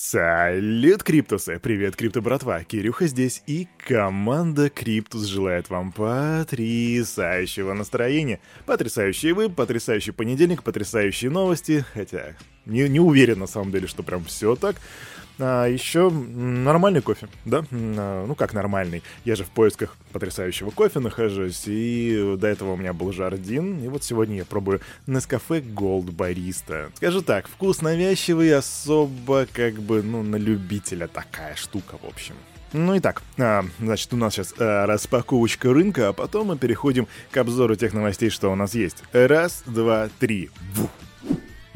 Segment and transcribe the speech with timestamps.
[0.00, 1.58] Салют, Криптусы!
[1.58, 2.62] Привет, Крипто братва!
[2.62, 8.38] Кирюха здесь, и команда Криптус желает вам потрясающего настроения.
[8.64, 14.24] Потрясающий вы, потрясающий понедельник, потрясающие новости, хотя не, не уверен на самом деле, что прям
[14.24, 14.76] все так.
[15.38, 17.64] А еще нормальный кофе, да?
[17.70, 19.02] А, ну как нормальный?
[19.24, 23.88] Я же в поисках потрясающего кофе нахожусь, и до этого у меня был Жардин, и
[23.88, 26.90] вот сегодня я пробую Nescafe Gold Barista.
[26.96, 32.34] Скажу так, вкус навязчивый, особо как бы, ну, на любителя такая штука, в общем.
[32.72, 37.06] Ну и так, а, значит, у нас сейчас а, распаковочка рынка, а потом мы переходим
[37.30, 39.02] к обзору тех новостей, что у нас есть.
[39.12, 40.50] Раз, два, три.
[40.74, 40.90] Вух.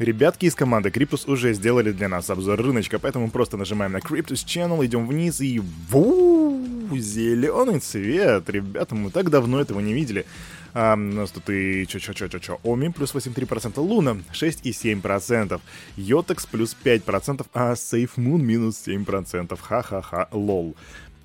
[0.03, 4.45] Ребятки из команды Cryptus уже сделали для нас обзор рыночка, поэтому просто нажимаем на Cryptus
[4.45, 5.61] Channel, идем вниз и...
[5.89, 6.59] Ву!
[6.91, 8.49] Зеленый цвет!
[8.49, 10.25] Ребята, мы так давно этого не видели.
[10.73, 12.59] А, у нас тут и чё-чё-чё-чё-чё.
[12.63, 15.61] Оми плюс 8,3%, Луна 6,7%,
[15.95, 19.57] Йотекс плюс 5%, а SafeMoon минус 7%.
[19.57, 20.75] Ха-ха-ха, лол.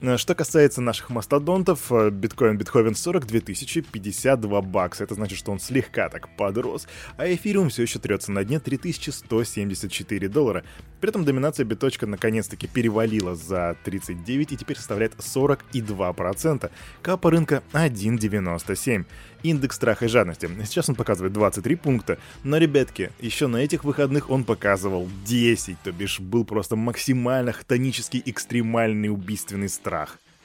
[0.00, 5.04] Э, что касается наших мастодонтов, э, биткоин Битховен 42 052 бакса.
[5.04, 6.86] Это значит, что он слегка так подрос,
[7.16, 10.64] а эфириум все еще трется на дне 3174 доллара.
[11.00, 16.70] При этом доминация биточка наконец-таки перевалила за 39 и теперь составляет 42%.
[17.02, 19.04] Капа рынка 1,97
[19.42, 20.48] индекс страха и жадности.
[20.64, 25.92] Сейчас он показывает 23 пункта, но, ребятки, еще на этих выходных он показывал 10, то
[25.92, 29.87] бишь был просто максимально хтонический, экстремальный убийственный страх.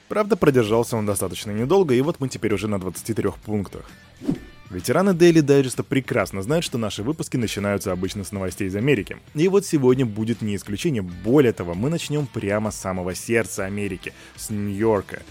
[0.08, 3.90] Правда, продержался он достаточно недолго, и вот мы теперь уже на 23 пунктах.
[4.70, 9.18] Ветераны Daily Digest прекрасно знают, что наши выпуски начинаются обычно с новостей из Америки.
[9.34, 11.02] И вот сегодня будет не исключение.
[11.02, 15.22] Более того, мы начнем прямо с самого сердца Америки, с Нью-Йорка.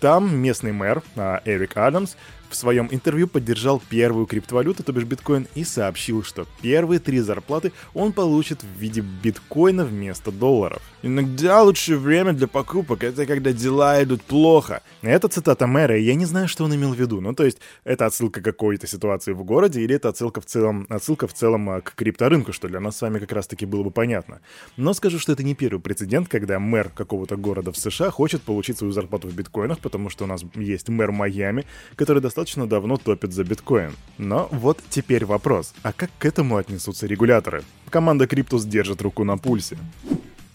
[0.00, 2.16] Там местный мэр а, Эрик Адамс
[2.48, 7.72] в своем интервью поддержал первую криптовалюту, то бишь биткоин, и сообщил, что первые три зарплаты
[7.94, 10.82] он получит в виде биткоина вместо долларов.
[11.02, 14.82] Иногда лучшее время для покупок— это когда дела идут плохо.
[15.02, 17.20] Это цитата мэра, и я не знаю, что он имел в виду.
[17.20, 20.86] Ну, то есть, это отсылка к какой-то ситуации в городе, или это отсылка в целом,
[20.88, 23.90] отсылка в целом а, к крипторынку, что для нас с вами как раз-таки было бы
[23.90, 24.40] понятно.
[24.76, 28.78] Но скажу, что это не первый прецедент, когда мэр какого-то города в США хочет получить
[28.78, 32.98] свою зарплату в биткоинах, потому что у нас есть мэр Майами, который достаточно достаточно давно
[32.98, 33.96] топит за биткоин.
[34.16, 37.64] Но вот теперь вопрос, а как к этому отнесутся регуляторы?
[37.90, 39.76] Команда Cryptos держит руку на пульсе.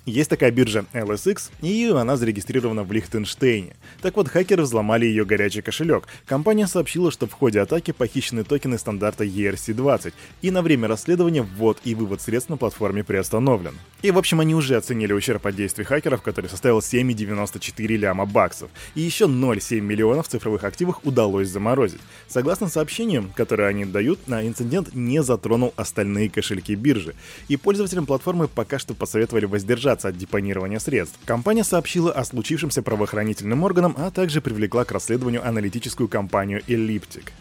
[0.05, 3.73] Есть такая биржа LSX, и она зарегистрирована в Лихтенштейне.
[4.01, 6.09] Так вот, хакеры взломали ее горячий кошелек.
[6.25, 11.79] Компания сообщила, что в ходе атаки похищены токены стандарта ERC-20, и на время расследования ввод
[11.85, 13.77] и вывод средств на платформе приостановлен.
[14.01, 18.69] И в общем, они уже оценили ущерб от действий хакеров, который составил 7,94 ляма баксов,
[18.95, 22.01] и еще 0,7 миллионов цифровых активов удалось заморозить.
[22.27, 27.15] Согласно сообщению, которое они дают, на инцидент не затронул остальные кошельки биржи,
[27.47, 31.19] и пользователям платформы пока что посоветовали воздержаться воздержаться от депонирования средств.
[31.25, 37.31] Компания сообщила о случившемся правоохранительным органам, а также привлекла к расследованию аналитическую компанию Elliptic.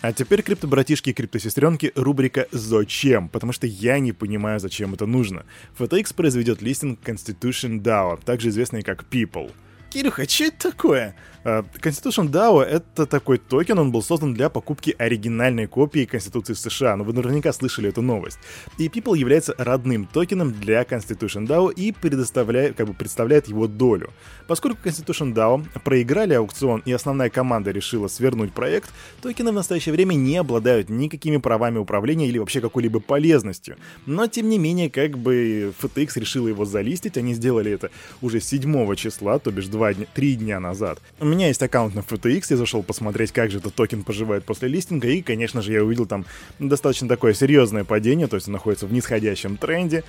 [0.00, 5.42] А теперь, криптобратишки и криптосестренки, рубрика «Зачем?», потому что я не понимаю, зачем это нужно.
[5.76, 9.50] FTX произведет листинг Constitution DAO, также известный как People.
[9.90, 11.14] Кирюха, что это такое?
[11.44, 16.96] Э, Constitution DAO— это такой токен, он был создан для покупки оригинальной копии Конституции США,
[16.96, 18.38] но вы наверняка слышали эту новость.
[18.76, 24.10] И People является родным токеном для Constitution DAO и предоставляет, как бы представляет его долю.
[24.46, 28.90] Поскольку Constitution DAO проиграли аукцион и основная команда решила свернуть проект,
[29.22, 33.76] токены в настоящее время не обладают никакими правами управления или вообще какой-либо полезностью.
[34.04, 37.90] Но тем не менее, как бы FTX решила его залистить, они сделали это
[38.20, 42.46] уже 7 числа, то бишь 2 дня, 3 дня назад меня есть аккаунт на FTX,
[42.50, 46.06] я зашел посмотреть, как же этот токен поживает после листинга, и, конечно же, я увидел
[46.06, 46.24] там
[46.58, 50.02] достаточно такое серьезное падение, то есть он находится в нисходящем тренде,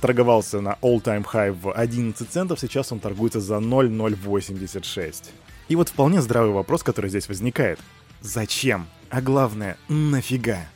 [0.00, 5.32] торговался на all-time high в 11 центов, сейчас он торгуется за 0,086.
[5.68, 7.80] И вот вполне здравый вопрос, который здесь возникает.
[8.20, 8.86] Зачем?
[9.10, 10.66] А главное, нафига?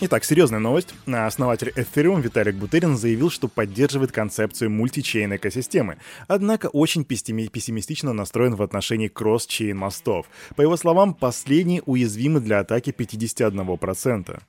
[0.00, 0.94] Итак, серьезная новость.
[1.08, 5.98] Основатель Ethereum Виталик Бутерин заявил, что поддерживает концепцию мультичейн экосистемы,
[6.28, 10.26] однако очень пессимистично настроен в отношении кросс-чейн мостов.
[10.54, 14.40] По его словам, последние уязвимы для атаки 51%.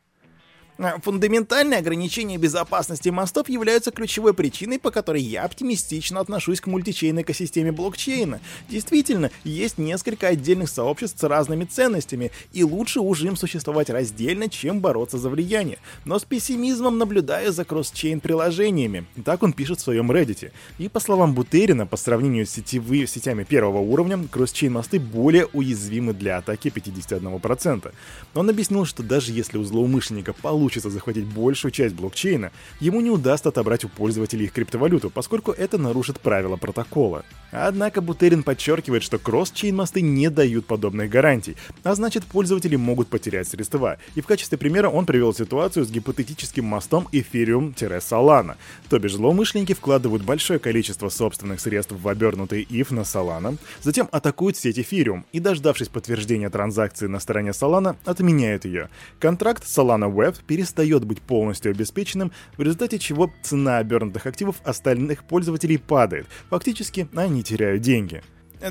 [0.81, 7.24] А, фундаментальные ограничения безопасности мостов являются ключевой причиной, по которой я оптимистично отношусь к мультичейной
[7.24, 8.40] экосистеме блокчейна.
[8.70, 14.80] Действительно, есть несколько отдельных сообществ с разными ценностями, и лучше уже им существовать раздельно, чем
[14.80, 15.80] бороться за влияние.
[16.06, 19.06] Но с пессимизмом наблюдаю за кросс-чейн приложениями.
[19.26, 20.52] Так он пишет в своем Reddit.
[20.78, 26.14] И по словам Бутерина, по сравнению с сетевыми сетями первого уровня, кросс-чейн мосты более уязвимы
[26.14, 27.92] для атаки 51%.
[28.34, 33.10] Он объяснил, что даже если у злоумышленника получится получится захватить большую часть блокчейна, ему не
[33.10, 37.25] удастся отобрать у пользователей их криптовалюту, поскольку это нарушит правила протокола.
[37.51, 43.48] Однако Бутерин подчеркивает, что кросс-чейн мосты не дают подобных гарантий, а значит пользователи могут потерять
[43.48, 43.98] средства.
[44.13, 48.56] И в качестве примера он привел ситуацию с гипотетическим мостом Ethereum-Solana.
[48.89, 54.56] То бишь злоумышленники вкладывают большое количество собственных средств в обернутый if на Solana, затем атакуют
[54.56, 58.89] сеть Ethereum и, дождавшись подтверждения транзакции на стороне Solana, отменяют ее.
[59.19, 65.77] Контракт Solana Web перестает быть полностью обеспеченным, в результате чего цена обернутых активов остальных пользователей
[65.77, 66.27] падает.
[66.50, 68.21] Фактически они теряют деньги.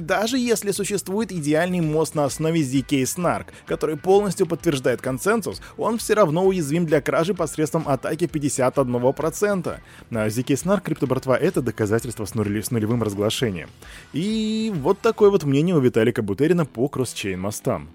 [0.01, 6.13] Даже если существует идеальный мост на основе ZK Snark, который полностью подтверждает консенсус, он все
[6.13, 9.79] равно уязвим для кражи посредством атаки 51%.
[10.11, 12.63] На ZK Snark криптобратва— это доказательство с, нуль...
[12.63, 13.71] с нулевым разглашением.
[14.13, 17.89] И вот такое вот мнение у Виталика Бутерина по кросс-чейн мостам.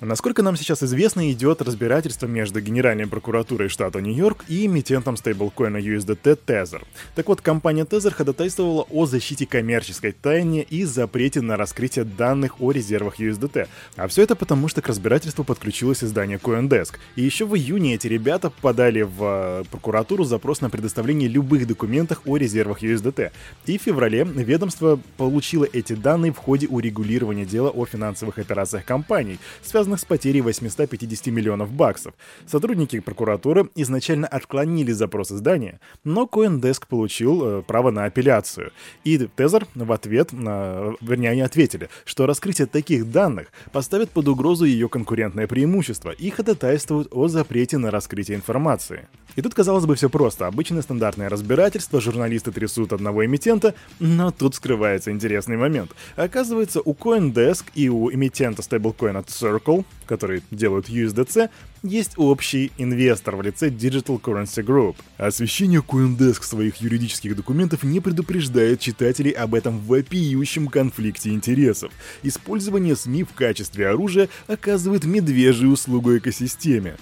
[0.00, 6.38] Насколько нам сейчас известно, идет разбирательство между Генеральной прокуратурой штата Нью-Йорк и эмитентом стейблкоина USDT
[6.46, 6.84] Tether.
[7.16, 12.70] Так вот, компания Tether ходатайствовала о защите коммерческой тайны и запрете на раскрытие данных о
[12.70, 13.66] резервах USDT.
[13.96, 16.94] А все это потому, что к разбирательству подключилось издание CoinDesk.
[17.16, 22.20] И еще в июне эти ребята подали в э, прокуратуру запрос на предоставление любых документов
[22.24, 23.32] о резервах USDT.
[23.66, 29.40] И в феврале ведомство получило эти данные в ходе урегулирования дела о финансовых операциях компаний,
[29.62, 32.14] связанных связанных с потерей 850 миллионов баксов.
[32.46, 38.72] Сотрудники прокуратуры изначально отклонили запрос издания, но CoinDesk получил э, право на апелляцию.
[39.04, 44.64] И Тезер в ответ, э, вернее, они ответили, что раскрытие таких данных поставит под угрозу
[44.64, 49.08] ее конкурентное преимущество и ходатайствуют о запрете на раскрытие информации.
[49.36, 50.46] И тут, казалось бы, все просто.
[50.46, 55.92] Обычное стандартное разбирательство, журналисты трясут одного эмитента, но тут скрывается интересный момент.
[56.16, 61.50] Оказывается, у CoinDesk и у эмитента стейблкоина Circle Circle, которые делают USDC,
[61.82, 64.96] есть общий инвестор в лице Digital Currency Group.
[65.16, 71.92] Освещение CoinDesk своих юридических документов не предупреждает читателей об этом вопиющем конфликте интересов.
[72.22, 76.96] Использование СМИ в качестве оружия оказывает медвежью услугу экосистеме.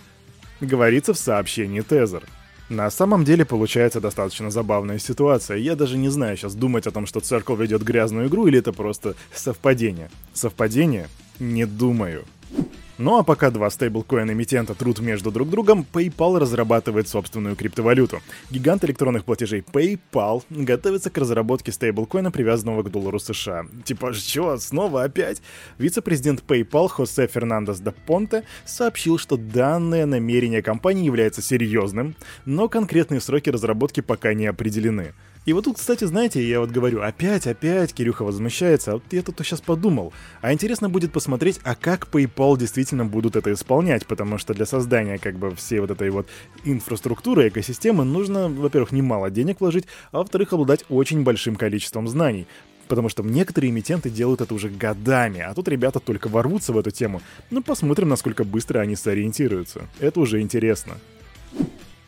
[0.61, 2.25] Говорится в сообщении Тезер.
[2.69, 5.57] На самом деле получается достаточно забавная ситуация.
[5.57, 8.73] Я даже не знаю сейчас думать о том, что Circle ведет грязную игру, или это
[8.73, 10.11] просто совпадение.
[10.33, 11.07] Совпадение?
[11.39, 12.25] Не думаю.
[12.99, 18.23] Ну а пока два стейблкоин-эмитента трут между друг другом, PayPal разрабатывает собственную криптовалюту.
[18.51, 23.67] Гигант электронных платежей PayPal готовится к разработке стейблкоина, привязанного к доллару США.
[23.85, 25.43] Типа, что, снова опять?
[25.77, 32.17] Вице-президент PayPal Хосе Фернандес де Понте сообщил, что данное намерение компании является серьезным,
[32.47, 35.13] но конкретные сроки разработки пока не определены.
[35.47, 39.23] И вот тут, кстати, знаете, я вот говорю, опять, опять Кирюха возмущается, а вот я
[39.23, 40.13] тут сейчас подумал.
[40.41, 45.19] А интересно будет посмотреть, а как PayPal действительно будут это исполнять, потому что для создания
[45.19, 46.27] как бы всей вот этой вот
[46.65, 52.49] инфраструктуры, экосистемы нужно, во-первых, немало денег вложить, а во-вторых, обладать очень большим количеством знаний.
[52.89, 56.91] Потому что некоторые эмитенты делают это уже годами, а тут ребята только ворвутся в эту
[56.91, 57.23] тему.
[57.51, 59.87] Ну, посмотрим, насколько быстро они сориентируются.
[60.01, 60.95] Это уже интересно.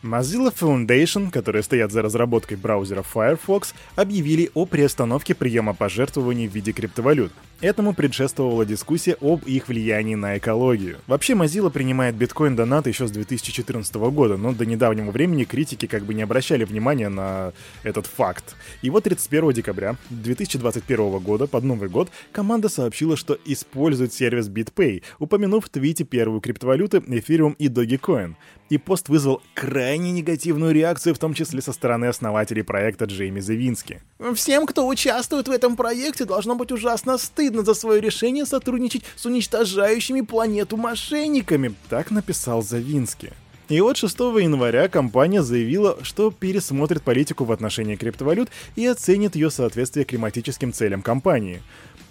[0.01, 6.71] Mozilla Foundation, которые стоят за разработкой браузера Firefox, объявили о приостановке приема пожертвований в виде
[6.71, 7.33] криптовалют.
[7.61, 10.99] Этому предшествовала дискуссия об их влиянии на экологию.
[11.07, 16.13] Вообще Mozilla принимает биткоин-донат еще с 2014 года, но до недавнего времени критики как бы
[16.13, 17.51] не обращали внимания на
[17.83, 18.55] этот факт.
[18.81, 25.03] И вот 31 декабря 2021 года, под Новый год, команда сообщила, что использует сервис BitPay,
[25.19, 28.35] упомянув в твите первую криптовалюты Ethereum и Dogecoin.
[28.69, 34.01] И пост вызвал крайне негативную реакцию, в том числе со стороны основателей проекта Джейми Завински.
[34.35, 39.25] «Всем, кто участвует в этом проекте, должно быть ужасно стыдно за свое решение сотрудничать с
[39.25, 43.33] уничтожающими планету мошенниками», так написал Завински.
[43.69, 49.51] И вот 6 января компания заявила, что пересмотрит политику в отношении криптовалют и оценит ее
[49.51, 51.61] соответствие климатическим целям компании.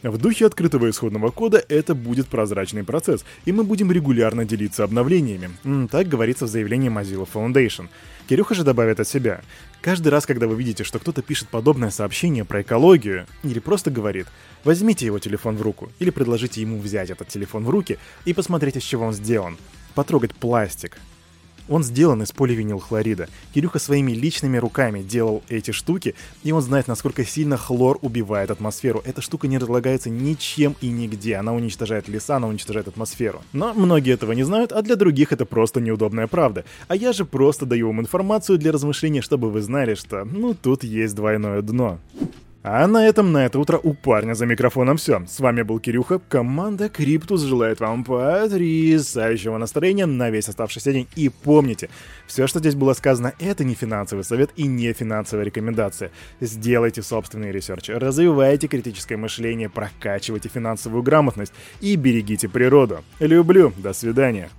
[0.02, 5.50] В духе открытого исходного кода это будет прозрачный процесс, и мы будем регулярно делиться обновлениями.
[5.88, 7.88] Так говорится в заявлении Mozilla Foundation.
[8.28, 9.40] Кирюха же добавит от себя.
[9.80, 14.28] Каждый раз, когда вы видите, что кто-то пишет подобное сообщение про экологию, или просто говорит,
[14.62, 18.76] возьмите его телефон в руку, или предложите ему взять этот телефон в руки и посмотреть,
[18.76, 19.56] из чего он сделан.
[19.94, 20.98] Потрогать пластик,
[21.68, 23.28] он сделан из поливинилхлорида.
[23.54, 29.02] Кирюха своими личными руками делал эти штуки, и он знает, насколько сильно хлор убивает атмосферу.
[29.04, 31.37] Эта штука не разлагается ничем и нигде.
[31.37, 33.42] Она уничтожает леса, она уничтожает атмосферу.
[33.52, 36.64] Но многие этого не знают, а для других это просто неудобная правда.
[36.88, 40.84] А я же просто даю вам информацию для размышления, чтобы вы знали, что, ну, тут
[40.84, 41.98] есть двойное дно.
[42.62, 45.22] А на этом на это утро у парня за микрофоном все.
[45.26, 46.18] С вами был Кирюха.
[46.18, 51.08] Команда Криптус желает вам потрясающего настроения на весь оставшийся день.
[51.14, 51.88] И помните,
[52.26, 56.10] все, что здесь было сказано, это не финансовый совет и не финансовая рекомендация.
[56.40, 63.04] Сделайте собственный research, развивайте критическое мышление, прокачивайте финансовую грамотность и берегите природу.
[63.20, 63.72] Люблю.
[63.76, 64.50] До свидания.